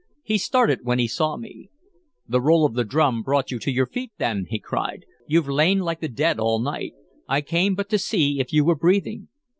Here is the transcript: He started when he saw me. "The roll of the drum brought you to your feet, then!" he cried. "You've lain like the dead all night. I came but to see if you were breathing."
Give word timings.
He 0.23 0.39
started 0.39 0.79
when 0.81 0.97
he 0.97 1.07
saw 1.07 1.37
me. 1.37 1.69
"The 2.27 2.41
roll 2.41 2.65
of 2.65 2.73
the 2.73 2.83
drum 2.83 3.21
brought 3.21 3.51
you 3.51 3.59
to 3.59 3.69
your 3.71 3.85
feet, 3.85 4.11
then!" 4.17 4.47
he 4.49 4.57
cried. 4.57 5.05
"You've 5.27 5.47
lain 5.47 5.77
like 5.81 5.99
the 5.99 6.07
dead 6.09 6.39
all 6.39 6.57
night. 6.59 6.93
I 7.29 7.41
came 7.41 7.75
but 7.75 7.87
to 7.89 7.99
see 7.99 8.39
if 8.39 8.51
you 8.51 8.65
were 8.65 8.73
breathing." 8.75 9.27